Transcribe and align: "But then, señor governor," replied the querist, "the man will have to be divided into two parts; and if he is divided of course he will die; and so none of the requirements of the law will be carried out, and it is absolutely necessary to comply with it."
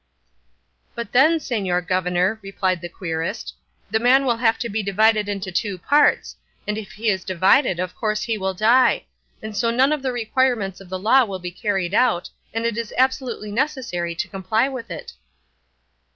"But 0.95 1.11
then, 1.11 1.37
señor 1.37 1.85
governor," 1.87 2.39
replied 2.41 2.81
the 2.81 2.89
querist, 2.89 3.53
"the 3.91 3.99
man 3.99 4.25
will 4.25 4.37
have 4.37 4.57
to 4.57 4.67
be 4.67 4.81
divided 4.81 5.29
into 5.29 5.51
two 5.51 5.77
parts; 5.77 6.35
and 6.65 6.75
if 6.75 6.93
he 6.93 7.09
is 7.09 7.23
divided 7.23 7.79
of 7.79 7.93
course 7.95 8.23
he 8.23 8.35
will 8.35 8.55
die; 8.55 9.05
and 9.43 9.55
so 9.55 9.69
none 9.69 9.91
of 9.93 10.01
the 10.01 10.11
requirements 10.11 10.81
of 10.81 10.89
the 10.89 10.97
law 10.97 11.23
will 11.25 11.37
be 11.37 11.51
carried 11.51 11.93
out, 11.93 12.31
and 12.51 12.65
it 12.65 12.79
is 12.79 12.91
absolutely 12.97 13.51
necessary 13.51 14.15
to 14.15 14.27
comply 14.27 14.67
with 14.67 14.89
it." 14.89 15.13